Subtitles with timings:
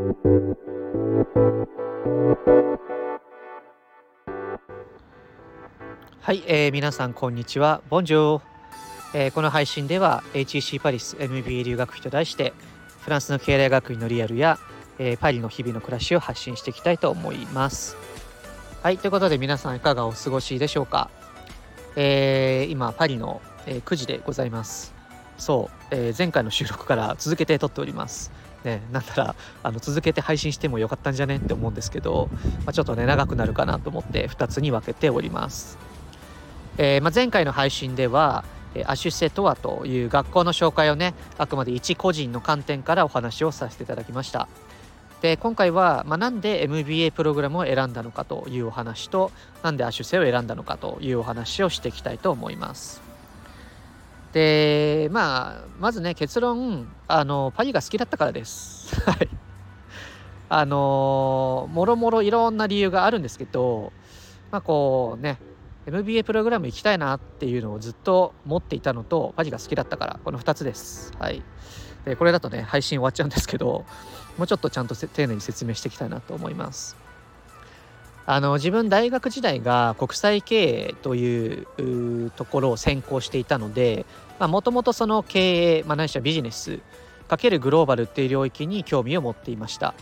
[0.00, 0.06] は
[6.32, 7.82] い、えー、皆さんこんにちは。
[7.90, 8.42] ボンジョー、
[9.12, 12.54] えー、この配信では HEC パリス MBA 留学費と題して
[13.02, 14.58] フランスの経済学院のリアルや、
[14.98, 17.98] えー、パリの日々の暮らしを発信していきたいと思います。
[18.82, 21.10] はい、ということで皆さんいかがお過ごしでしょうか？
[21.96, 24.94] えー、今パリの、えー、9時でございます。
[25.36, 28.32] そう、えー、前回の収録から続けて撮っております。
[28.64, 32.28] ね、なんなら あの続けて配信してもよかったんじゃねって思うんですけど、
[32.64, 35.78] まあ、ちょっとね長くなるかなと思って2つに分けております。
[36.78, 38.44] えーまあ、前回の配信では
[38.86, 44.48] アシュセとはという学校の紹介をねあくまで一個人の観点からお話をさせていただきました
[45.20, 49.32] で今回は、まあ、なんで MBA プログラムを選んだのかというお話と
[49.62, 53.09] なんでアシュセを選んだのかというお話をしていきたいと思います
[54.32, 58.94] でまあまずね結論あのパリが好きだったからです。
[59.08, 59.28] はい。
[60.48, 63.92] あのもろもろいろんな理由があるんですけど
[64.50, 65.38] まあこうね
[65.86, 71.12] MBA プログラム行きたいなっていうのをずっと持っていたのとパジが好きだったからこの2つです。
[71.18, 71.42] はい。
[72.04, 73.84] でこれだとね配信終わっちゃうんですけど
[74.38, 76.96] もうちょっとちゃんと丁寧に説明していきたいなと思います。
[78.26, 84.06] あの自分大学時代が国際経営というところを専攻していたので
[84.48, 86.80] もともとその経営、まあ、ないしはビジネス
[87.28, 89.94] かけるグローバルっていう領域に興味を持っていました。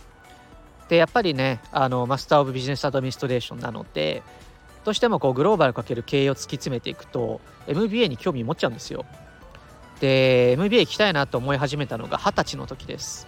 [0.88, 4.22] でやっぱりねあのマスター・オブ・ビジネス・アドミニストレーションなので
[4.84, 9.04] どうしてもこうグローバルかける経営を突き詰めていくと MBA に興味持っちゃうんですよ。
[10.00, 13.26] で MBA 行きたいなと思い始めたのが二十歳の時です。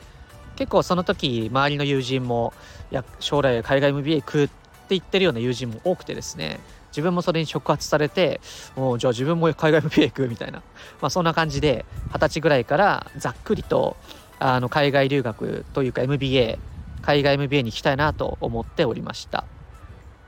[0.56, 2.54] 結構その時周りの友人も
[2.90, 4.54] いや将来海外 MBA 行くって
[4.90, 8.40] 言ってるような友人も多くてですね自分もそれに触発されて
[8.76, 10.62] もうじゃあ自分も海外 MBA 行くみたいな、
[11.00, 13.96] まあ、そんな感じで二十歳ぐらいからざっくりと
[14.38, 16.58] あの海外留学というか MBA
[17.02, 19.44] 海外 MBA に行きたいなと思っておりました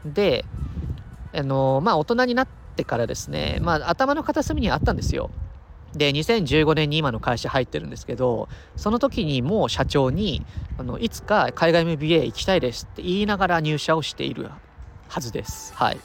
[0.05, 0.45] で
[1.35, 5.31] あのまあ大人になってからですね、まあ頭の片隅にあったんですよ。
[5.95, 10.45] で、2015年に今の会社入ってるんですけど、その時にもう社長に、
[10.79, 14.51] あのいつか海外 MBA 行きたいですって言いながら入社をしている
[15.09, 15.75] はずです。
[15.75, 16.01] はい。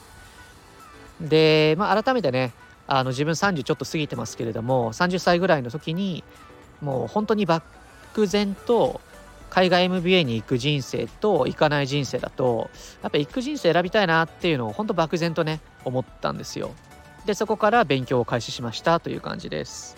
[1.20, 2.52] で、まあ改めてね、
[2.86, 6.24] あの自分30ちょっと過ぎてますけれども、30歳ぐらいの時に、
[6.80, 9.00] もう本当に漠然と
[9.50, 12.70] 海外 MBA に行く人生と行かない人生だと
[13.02, 16.70] やっぱ行く人生選びたいなっていうのを本当漠然とね思ったんですよ。
[17.26, 19.96] でそこから勉強を開始しましたという感じです。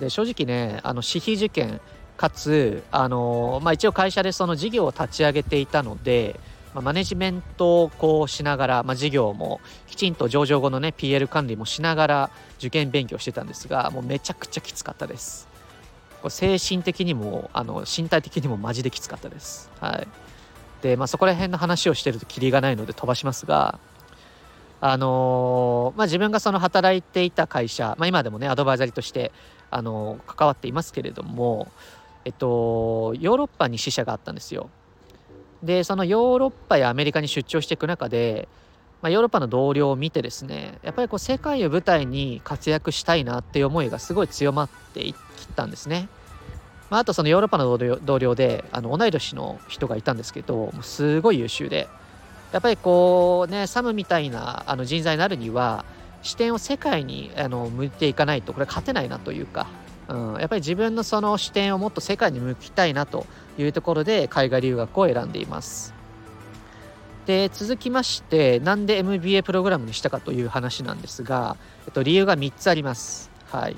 [0.00, 1.80] で正直ねあの私費受験
[2.16, 6.38] かつあの、まあ、一応会社でその事業を立ち上げていたので、
[6.78, 15.48] まあ、マネジメントをこうしながら、まあ、事業もきちんと上場後のね PL 管理もしながら受験勉強してたんですがもうめちゃくちゃきつかったです
[16.28, 19.70] 精神的にもあの身体的にもマジできつかったです。
[19.80, 20.08] はい、
[20.82, 23.78] で、まあ、そこら辺の話をしてるとキリがないので飛ばしますが、
[24.80, 29.32] あのー、まあ、自分がその働いていた会社、まあ、今でもねアドバイザリーとして、
[29.70, 31.68] あのー、関わっていますけれども、
[32.24, 34.70] えっと、ヨーロッパに支社があったんですよ。
[35.62, 38.48] でそのヨーロッパやアメリカに出張していく中で、
[39.02, 45.14] まあ、ヨーロッパの同僚を見てですねやっぱりこう世界を舞台に活躍したいなっていう思いがすごい強まっていっ
[45.56, 46.08] たんですね。
[46.90, 51.86] まあ、あとそのヨーロッパの同僚であの同い年の人がいたんですけどもうすごい優秀で
[52.50, 55.84] やっぱりこうねサムみたいなあの人材になるには
[56.22, 59.66] 視点を世界にあの向いていかないとこれ勝てないなというか、
[60.08, 63.26] うん、やっぱり自分のその視点をもっと世界に向きたいなと
[63.58, 65.94] いうところで海外留学を選んでいます。
[67.26, 73.30] で続きましてなんで MBA プログラムにしたかという話なんですが、えっと、理由が3つあります。
[73.50, 73.76] はい、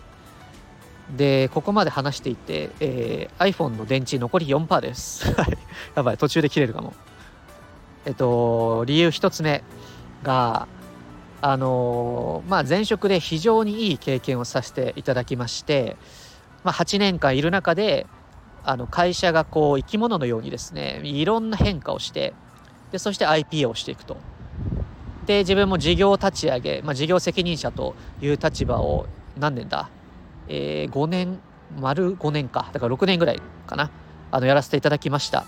[1.16, 5.24] で、ここまで話していて、えー、iPhone の電池残り4%です。
[5.94, 6.94] やばい、途中で切れるかも。
[8.04, 9.62] えっと、理由1つ目
[10.22, 10.66] が、
[11.42, 15.96] あのー、まあ、前職で非常にいい経験をさせていただきまして、
[16.64, 18.06] まあ、8年間いる中で、
[18.62, 22.34] あの会社がこう生き物のようにですねいろんな変化をして
[22.92, 24.16] でそして IPO をしていくと。
[25.26, 29.06] で自分も事業立ち上げ、まあ、事業責任者という立場を
[29.38, 29.88] 何年だ？
[30.48, 31.38] えー、5年
[31.78, 32.68] 丸5年か。
[32.72, 33.90] だから6年ぐらいかな。
[34.32, 35.44] あのやらせていただきました。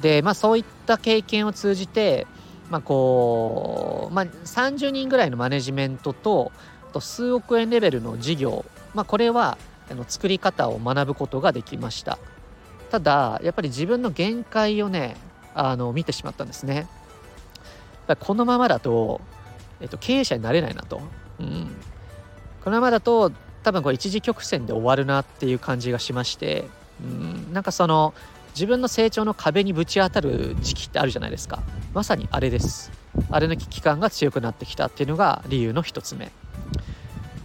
[0.00, 2.26] でまあそういった経験を通じて
[2.70, 6.50] まあこう、まあ、30人ぐらいのマネジメントと
[6.92, 8.64] と数億円レベルの事業、
[8.94, 9.58] まあ、これは
[9.90, 12.18] あの作り方を学ぶことができました。
[12.90, 15.16] ただやっぱり自分の限界をね
[15.54, 16.86] あの見てしまったんですね。
[18.18, 19.20] このままだと、
[19.80, 21.00] えっと、経営者になれないなと、
[21.38, 21.70] うん、
[22.64, 23.30] このままだと
[23.62, 26.64] 多分これ一時曲線で終わるなっていう感じがしまして
[27.02, 27.52] うん。
[27.52, 28.14] なんかその
[28.54, 31.62] 自分の成長の壁にぶち当たる時期ってあるじゃないですか。
[31.94, 32.90] まさにあれです。
[33.30, 36.32] あれの危機感が強くなってきたっていうのが理由の1つ目。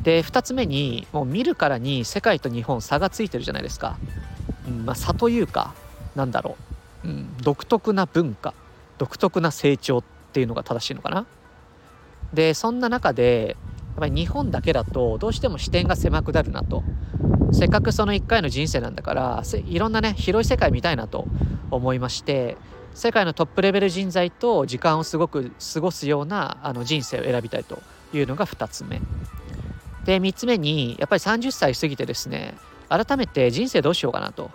[0.06, 3.98] で2つ目にもう見るからに世界と日本差がついてるじゃないですか、
[4.68, 5.74] うんまあ、差というか
[6.16, 6.56] なんだろ
[7.04, 8.54] う、うん、独特な文化
[9.00, 11.26] 独特な成長っていうのが正しいのかな。
[12.34, 16.84] でそんな中でやっぱり日本だけだとどうしても視点が狭くなるなと。
[17.52, 21.26] せっかくその1回の人生なんだからいろんなね広い世界見たいなと
[21.72, 22.58] 思いまして
[22.94, 27.82] 世界のトップレベル人材と時間をすごく過ごすようなあの人生を選びたいと
[28.14, 29.00] いうのが2つ目。
[30.06, 32.56] で3つ目にやっぱり30歳過ぎてですね
[32.90, 34.52] 改めて人生どうしようかなと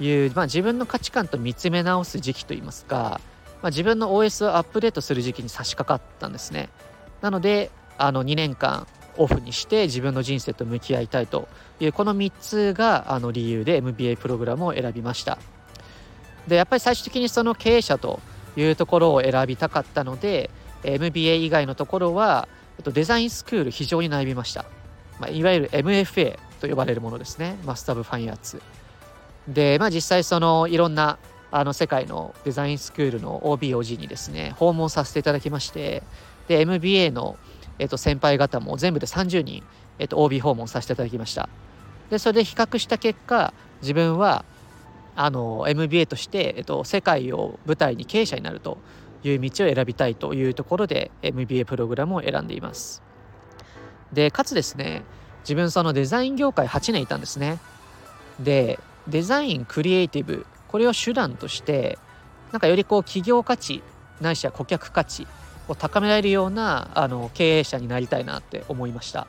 [0.00, 3.20] いう、まあ、自分の価値観と見つめ直す時期といいますか、
[3.62, 6.68] まあ、自分の OS をアップデートする時期に差し掛かったんですね。
[7.20, 8.86] なのであの2年間
[9.16, 11.46] オフにして自分の人生と向き合いたいと
[11.78, 15.38] いうこの3つがあの理由で MBA プログラムを選びました。
[16.48, 18.20] でやっぱり最終的にその経営者と
[18.56, 20.50] いうところを選びたかったので
[20.82, 22.48] MBA 以外のところは
[22.82, 24.64] とデザインスクール非常に悩みました、
[25.18, 27.58] まあ、いわゆる MFA と呼ばれるものですね。
[27.64, 28.62] マスター・ブ・ファインアーツ。
[29.48, 31.18] で、まあ、実際そのいろんな
[31.50, 36.02] あの世界のデザインスクールの OBOG にですね訪問させていただきまして
[36.48, 37.36] で MBA の、
[37.78, 39.62] えっと、先輩方も全部で30人、
[39.98, 41.48] えっと、OB 訪問させていただきました。
[42.10, 44.44] でそれで比較した結果自分は
[45.14, 48.78] あの MBA として、えっと、世界を舞台に経営者になると
[49.24, 53.02] いう道を選びたいというところで MBA プログラムを選んでいます。
[54.12, 55.02] でかつですね
[55.42, 57.58] 自分そのデザイン業界8年いたんですね。
[58.40, 58.78] で
[59.08, 61.98] デザインクリエイティブこれを手段として
[62.52, 63.82] なんかよりこう企業価値
[64.20, 65.26] ないしは顧客価値
[65.68, 69.26] を高められるようなあの経営者になりたいなって思いました。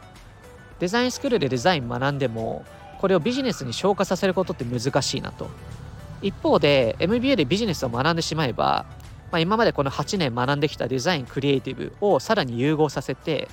[0.80, 2.66] デザインスクールでデザイン学んでも
[3.00, 5.50] これをビジネスに昇華させることって難しいなと。
[6.22, 8.86] 一方で MBA でビジネスを学んでしまえば、
[9.33, 13.47] まあ、今までこの8年学んできたデザインクリエイティブをさらに融合させて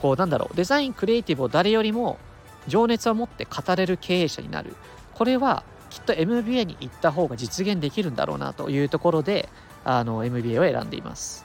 [0.00, 2.20] こうなんだろうデザインクリエイティブを誰よりも
[2.68, 4.76] 情熱を持って語れる経営者になる。
[5.14, 9.48] これはきっと MBA に行った方が実現できるんだろうなというところで
[9.84, 11.44] あの MBA を選んでいます。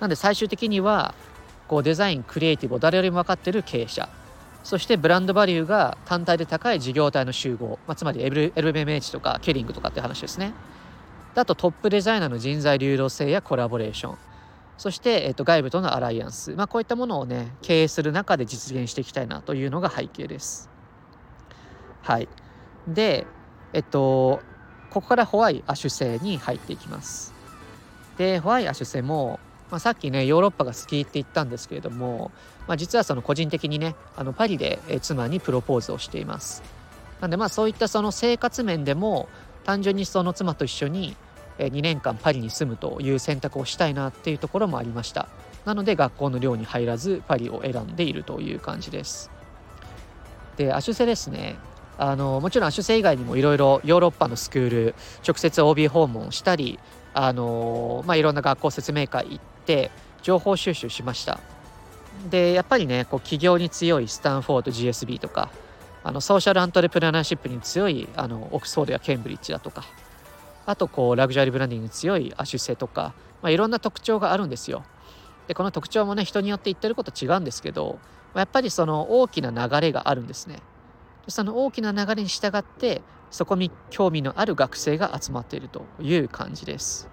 [0.00, 1.14] なんで最終的には
[1.66, 4.08] こうデザインクリエイティブを誰よりも分かっている経営者。
[4.64, 10.54] そしてブランドバリューが単体で高い事業体の集合、まあ、つまり LVMH とかケリングとかって話ですね。
[11.40, 14.18] あとトップデザイナーの人材流動性やコラボレーション。
[14.76, 20.70] そして、えっと、外部とのアライアンス、まあ、こういったものをね経営する中で実現していきたいなというのが背景です。
[22.02, 22.28] はい。
[22.86, 23.26] で
[23.72, 24.40] えっと
[24.90, 27.34] ここからホワイ亜種性に入っていきます。
[28.16, 29.40] でホワイ亜種性も
[29.70, 32.30] まあ、さっきねヨーロッパが好きって言ったんですけれども、
[32.66, 36.62] まあ、実はその個人的にねあのパリで妻にプロポーズをしています。
[37.20, 39.28] なんでまあそういったその生活面でも
[39.64, 41.16] 単純にその妻と一緒に
[41.58, 45.28] 2年間パリに住むという選択をしたいなっていうところもありました。
[45.64, 49.30] なので学校の寮に入らずパリを選んでいるという感じです。
[50.56, 51.56] でアシュセですね。
[51.98, 54.94] あのもちろんアシュセ以外にもいろいろヨーロッパのスクール
[55.26, 56.78] 直接 OB 訪問したり
[57.12, 59.90] あのまあ、いろんな学校説明会行って
[60.22, 61.40] 情報収集しました。
[62.30, 65.50] でやっぱりねこう企業に強いスタンフォード GSB とか
[66.02, 69.84] あのソーシャルアントレプレナーシップに強いあのオックスフォードやケンブリッジだとか
[70.68, 74.84] あとこうラグジュアリーブランディングに強いアシュセとか、まあ、いろんな特徴があるんですよ
[75.46, 77.98] でこの特徴もね人によって言ってること違うんですけど、
[78.34, 80.58] まあ、やっぱりその大きな流れがあるんですね
[81.26, 83.00] その大きな流れに従って
[83.30, 87.08] そこに興味のある学生が集まっているという感じです。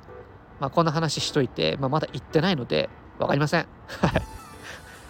[0.59, 2.89] まあ、こんな話しといて、まあ、まだ行ってないので
[3.19, 3.67] 分かりません。
[3.87, 4.21] はい。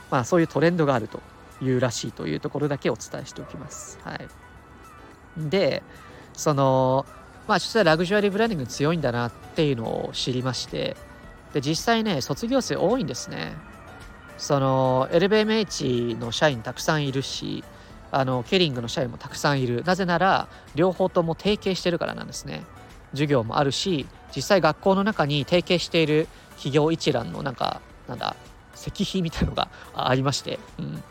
[0.10, 1.22] まあそういうトレンドがあると
[1.62, 4.00] いうらしいというところだけお伝えしておきます。
[4.04, 4.28] はい。
[5.38, 5.84] で、
[6.34, 7.06] その、
[7.48, 10.96] まあ実はラグジュアリーブランディング強いんだなっていうのを知りまして、
[11.54, 13.54] で、実際ね、卒業生多いんですね。
[14.38, 17.64] その LVMH の社員たくさんいるし、
[18.12, 19.84] あのケリングの社員もたくさんいる。
[19.86, 22.64] なぜなら両方とも提携してるからなんですね。
[23.12, 28.36] 授業もあるし実際学校の中に提携している企業一覧のなんかなんだ
[28.76, 31.04] 石碑みたいのがありまして、うん、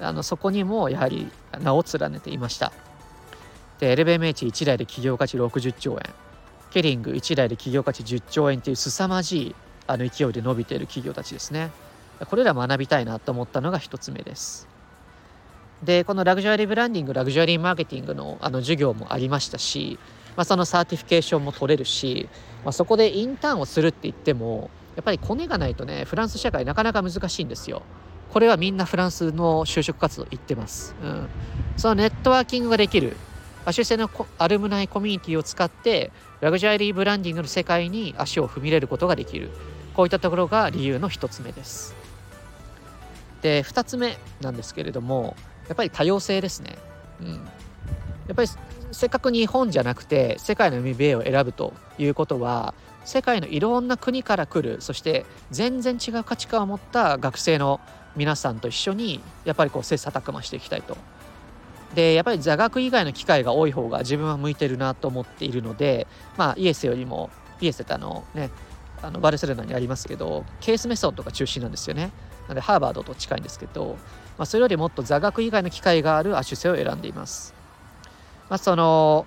[0.00, 1.30] あのそこにもやはり
[1.60, 2.72] 名を連ねていました。
[3.78, 6.14] で LVMH1 台で企業価値60兆円。
[6.70, 9.54] ケリング1台で企業価値10兆円っていう凄まじい
[9.86, 11.70] あの勢いで伸びている企業たちですね。
[12.26, 14.68] これら学びたいなと思ったのが1つ目です。
[15.82, 19.98] でこのラグジュアリーブランディングラグジュアリーマーケティングのあの授業もありましたし、
[20.36, 22.28] まあ、その certification も取れるし、
[22.64, 27.82] まあ、そこでインターンをするって言ってもやっぱりコネがないとねフランス社会なかなか難しいんですよ。
[28.32, 30.94] これはみんなフランスの就職活動行ってます。
[31.02, 31.28] うん、
[31.76, 33.16] そのネットワーキングができる。
[33.68, 34.08] アシュセの
[34.38, 36.10] アルムナイコミュニティを使って
[36.40, 39.50] ラグジュアリーブランディングの世界に足を踏み入れることができる。
[39.92, 41.94] こういったところが理由の1つ目です。
[43.42, 45.36] で2つ目なんですけれども
[45.68, 46.78] やっぱり多様性ですね、
[47.20, 47.40] うん、や
[48.32, 48.48] っぱり
[48.90, 57.80] せっかく日本じゃなくて世界の MBA を選ぶということは世界のいろんな国から来るそして全然違う価値観を持った学生の
[58.16, 60.96] 皆さんと一緒にやっぱりこう切磋琢磨していきたいと。
[61.94, 67.30] でやっぱり座学以外の機会が多い方が自分は向いてるなと思っているのでまあイエスよりも
[67.60, 68.50] イエスってあのね
[69.00, 72.10] あのバルセロナにありますけどケースメソンとか中心なんですよね。
[72.42, 73.96] なのでハーバードと近いんですけど、
[74.38, 77.54] まあ、それよりもっと座学以外の機会があるアシュセを選んでいます。
[78.48, 79.26] まあ、その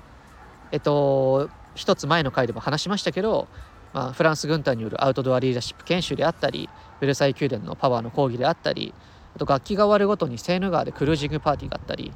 [0.72, 3.48] えっと一つ前の回でも話しましたけど
[3.94, 8.94] まあ、フランス軍隊によるアウトドアリーダーシップ研修であったりベルサイ宮殿のパワーの講義であったり
[9.36, 12.12] あと楽器が終わるごとにセーヌ川でクルージングパーティーがあったり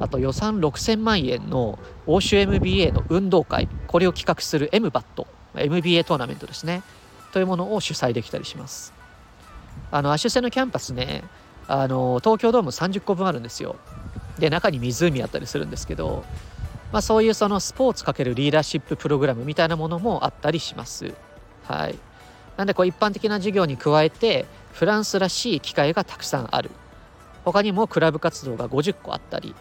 [0.00, 6.82] あと予算6000万円の欧州 MBA の運動会これを企画する MBAT MBA トーナメントですね
[7.32, 8.92] というものを主催できたりします
[9.90, 11.24] あのアシュセのキャンパスね
[11.68, 13.76] あの東京ドーム30個分あるんですよ
[14.38, 16.24] で中に湖あったりするんですけど
[16.94, 21.12] まあ、そういうそのスポーツかけるリーダーシッププログラムみたいなものもあったりします。
[21.64, 21.98] はい、
[22.56, 26.70] なんでこう一般的な授業に加えてフランスらしい機会がたくさんある。
[27.44, 29.54] 他にもクラブ活動が50個あったり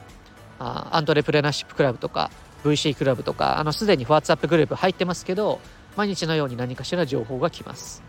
[0.58, 2.32] あアントレプレナーシップクラブとか
[2.63, 5.60] VC クラブとかあのすでに WhatsApp グループ入ってますけど
[5.98, 8.01] 毎日のように何かしら情報が来ます。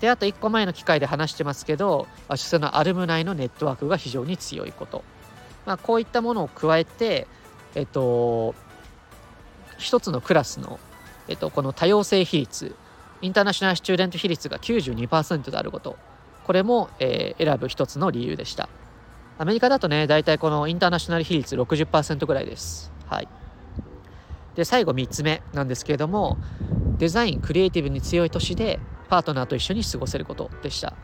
[0.00, 5.04] であと1個前の機会で話してますけどそのアルムナイのネットワークが非常に強いこと、
[5.66, 7.26] まあ、こういったものを加えて
[7.74, 8.54] えっと、
[9.78, 10.80] 一つのクラスの、
[11.28, 12.74] えっと、この多様性比率、
[13.22, 15.96] インターナショナルスチューデント比率が92%であること、
[16.44, 18.68] これも、えー、選ぶ一つの理由でした。
[19.38, 22.92] アメリカだとね、大体このインターナショナル比率60%ぐらいです。
[23.06, 23.28] はい。
[24.54, 26.38] で、最後3つ目なんですけれども、
[26.98, 30.94] デザイン、クリエイティブに強い都市でパートナーと一緒に過ごせることでした。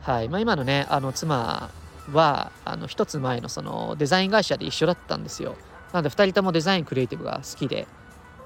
[0.00, 0.28] はい。
[0.28, 1.70] まあ、今のね、あの妻
[2.12, 5.56] は、あの一つ前のそのデザイン会社で一緒だったんですよ。
[5.92, 7.86] なので2人ともデザインクリエイティブが好きで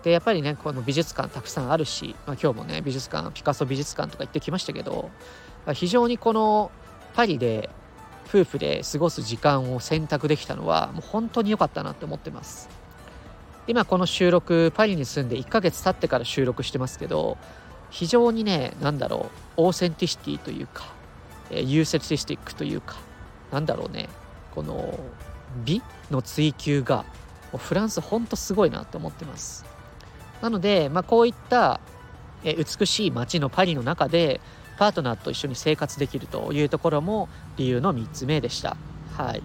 [0.02, 5.10] でやっぱりねこの美術館たくさんあるし、まあ、今日もね美術館ピカソ美術館とか行ってきましたけど
[5.74, 6.72] 非常にこの
[7.14, 7.70] パリで
[8.28, 12.68] 夫婦で過ごす時間を選択できたのはもう本当に良かったなって思ってます。
[13.68, 17.38] 今この収録パリに住んで1ヶ月経ってから収録してますけど
[17.90, 20.92] 非常にね何だろう authenticity というか、
[21.50, 22.96] え、 aesthetic というか
[23.52, 24.08] なんだろうね
[24.52, 24.98] この
[25.64, 25.80] 美
[26.10, 27.04] の追求が
[27.56, 29.71] フランスほんとすごいなと思ってます。
[30.42, 31.80] なので、まあ、こういった
[32.44, 34.40] 美しい街のパリの中で
[34.76, 38.76] パートナーと一緒に生活できるというところも理由の3つ目でした。
[39.16, 39.42] はい。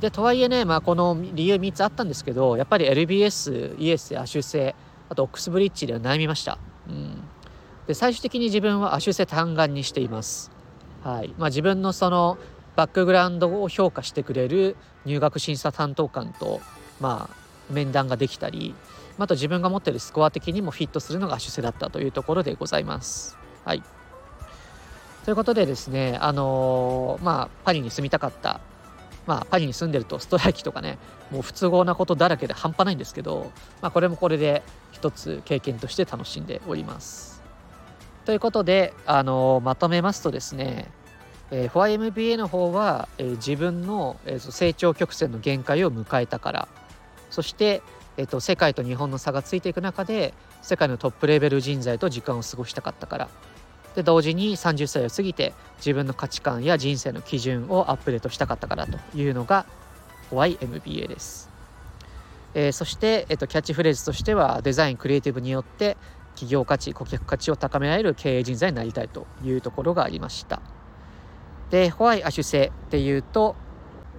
[0.00, 4.74] でとはいえね、まあ、この理由3つあったんですけどやっぱり LBS、ES、 HEC
[5.08, 7.22] あとオックスブリッジでは悩みました、うん、
[7.86, 10.50] で最終的に自分はアシュセ単眼にしています。
[11.04, 11.32] はい。
[11.38, 12.36] まあ、自分のその
[12.74, 16.60] バックグラウンドを評価してくれる入学審査担当官と、
[17.00, 18.74] まあ、面談ができたり
[19.24, 23.36] あと自分が持っているスコア的にもフィットするのが主世だったというところでございます。
[23.64, 23.82] はい、
[25.24, 28.60] ということでですね、あのー、まあ、パリに住みたかった、
[29.26, 30.98] まあ、パリに住んでるとストライキとかね
[31.30, 37.42] もう不都合なことだらけで半端ないんですけど、まあ、これもこれで一つ経験として楽しんでおります。
[38.24, 40.90] ということで、あのー、まとめますとですね
[41.52, 46.68] えー、4MBA の方は、えー、自分の、えー、成長曲線の限界を迎えたから
[47.30, 47.82] そして、
[48.16, 50.32] えーと、世界と日本の差がついていく中で
[50.62, 53.28] 世界のトップレベル人材と時間を過ごしたかったから
[53.94, 59.66] で同時に30歳を過ぎて自分の価値観や人生の基準をアップデートしたかったからというのが
[60.30, 61.50] YMBA です、
[62.54, 65.96] えー、そして、えーとキャッチフレーズとしてはデザインクリエイティブによって
[66.36, 70.60] 企業価値顧客価値を高められる経営人材になりたいというところがありました。
[71.70, 73.56] で、ホワイアシュセっていうと、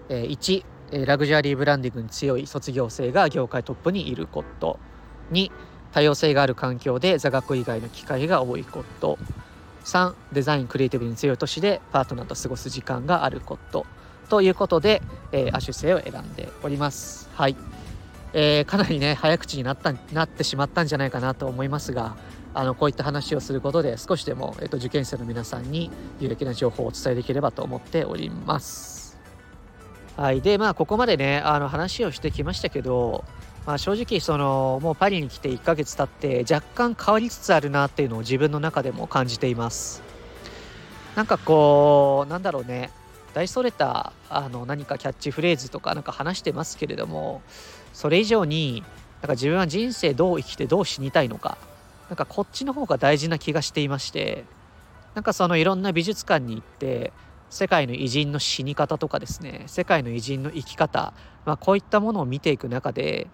[0.10, 4.80] えー、1、えラグジュアリーブランディングに強い卒業生が業界トップにいること。
[5.32, 5.52] 2、
[5.92, 9.18] 多様性がある環境で座学以外の機会が多いこと。
[9.84, 13.86] 3、デザインクリエイティブに強い都市でパートナーと過ごす時間があること。
[14.30, 15.02] ということで、
[15.32, 17.30] えー、アシュセを選んでおります。
[17.34, 17.56] はい。
[18.34, 22.16] えー、かなりね、早口になったなってしまったんじゃないかなと思いますが、
[22.54, 29.07] あのこういった話をすることで少しでも、えっと、受験生の皆さんに有益な情報をお伝えできればと思っております。
[30.18, 33.24] はい、でまあここまでねあの話をしてきましたけど、
[33.68, 40.02] まあ、正直そのもうパリに来て1ヶ月経って若干変わりつつあるなっていうのを自分の中でも感じています。
[41.16, 42.92] なんかこうなんだろうね
[43.36, 47.42] 大それたあの何かキャッチフレーズとかなんか話してますけれども
[47.94, 48.84] それ以上に
[49.22, 51.58] なんか自分は人生どう生きてどう死にたいのか
[52.10, 54.46] なんかこっちの方が大事な気がしていまして
[55.16, 57.12] なんかそのいろんな美術館に行って
[57.50, 61.14] 世界の偉人の死に方とかですね世界の偉人の生き方、
[61.46, 63.28] まあ、こういったものを見ていく中で、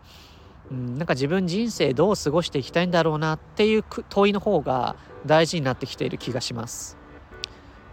[0.72, 6.98] うん、なんか自分人生どう過ごしていきたいんだろうなっていう問いの方が大事になってきている気がします。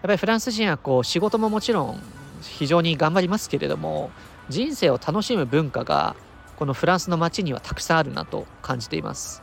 [0.02, 2.02] やっぱりフランス人はこう仕事ももちろん
[2.40, 4.10] 非常に頑張りますけれども
[4.48, 6.16] 人生を楽しむ文化が
[6.56, 9.42] このフランスの街にはたくさんあるなと感じています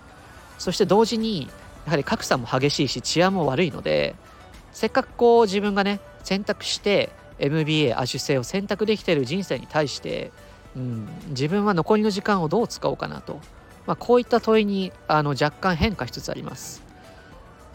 [0.58, 1.48] そして同時に
[1.86, 4.16] やはり格差も激しいし治安も悪いので
[4.72, 7.10] せっかくこう自分がね選択して
[7.40, 10.32] MBA 亜種性を選択できている人生に対して、
[10.76, 13.40] うん、自分は残りの時間をどう使おうかなと、
[13.86, 16.84] まあ、こういった問いにあの若干変化しつつあります。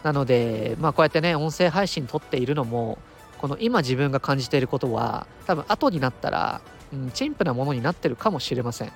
[0.03, 2.97] なので、まあ、こうやってね音声配信撮っているのも
[3.37, 8.91] この今自分が感じていることは多分後になったら、うん、陳腐なものになってるかもしれません。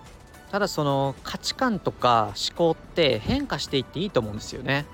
[0.51, 4.86] ただその価値観とか思考って変化していっていいと思うんですよね。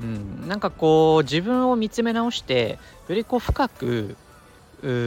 [0.00, 2.78] うん、なんかこう自分を見つめ直して
[3.08, 4.16] よりこう深く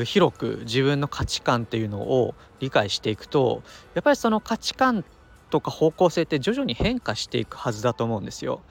[0.05, 3.63] 広く自分の価値観っていうのを理解していくと
[3.95, 5.03] やっぱりその価値観
[5.49, 8.61] とか方向性って徐々に変化していくはずだと思うんですよ。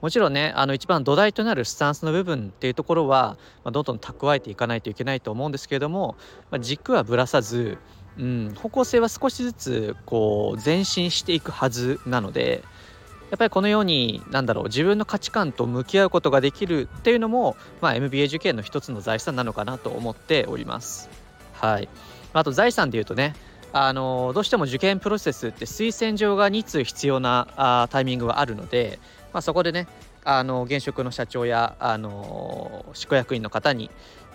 [0.00, 6.16] もちろんねあの一番土台となるスタンスの部分っていうところは、まあ、どんどん蓄えていかないといけないと思うんですけれども、
[6.50, 7.78] まあ、軸はぶらさず、
[8.18, 12.64] うん、方向性は少しずつこう前進していくはずなので
[13.32, 21.08] やっぱりこのようになんだろう自分の価値観と向き合うことができるっていうのも、まあ、MBA 受験の一つの財産なのかなと思っております。
[21.54, 21.88] はい、
[22.34, 23.34] あと財産でいうとね
[23.72, 28.98] あのどうしても受験プロセスって推薦状が2通必要なあタイミングがあるので、
[29.32, 29.86] まあ、そこでね
[30.24, 33.90] あの現職の社長やあの執行役員の方に、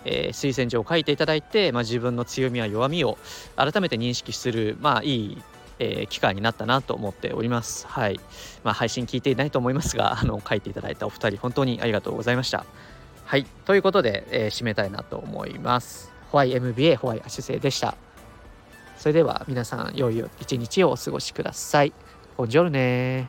[0.06, 3.16] えー、推薦状を書いていただいて、まあ、自分の強みや弱みを
[3.54, 5.42] 改めて認識する、まあ、いい、
[5.78, 7.86] えー、機会になったなと思っております。
[7.86, 8.20] はい。
[8.64, 12.64] まあ、配信聞いていないと思いますが、 あの書いていただいたお二人、本当にありがとうございました。
[13.24, 13.44] はい。
[13.64, 16.12] ということで、えー、締めたいなと思います。
[16.30, 17.96] ホワイ MBA ホワイアシュセでした。
[18.96, 21.92] それでは皆さん、良い一日をお過ごしください。
[22.36, 23.28] ボンジョルネ